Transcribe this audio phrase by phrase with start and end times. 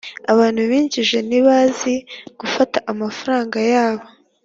[0.33, 1.93] abantu b'injiji ntibazi
[2.39, 4.05] gufata amafaranga yabo.